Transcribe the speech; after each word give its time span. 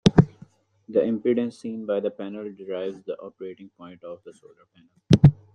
The 0.89 1.01
impedance 1.01 1.53
seen 1.59 1.85
by 1.85 1.99
the 1.99 2.09
panel 2.09 2.51
derives 2.51 3.03
the 3.03 3.15
operating 3.19 3.69
point 3.77 4.03
of 4.03 4.23
the 4.25 4.33
solar 4.33 4.65
panel. 4.73 5.37